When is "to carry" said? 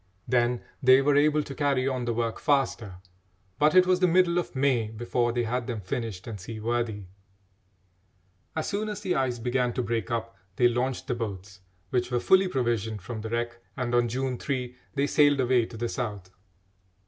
1.43-1.87